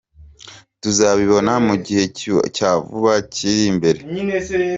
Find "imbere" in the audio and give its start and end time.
3.71-3.99